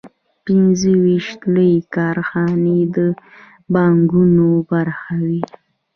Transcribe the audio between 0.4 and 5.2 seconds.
پنځه ویشت لویې کارخانې د بانکونو برخه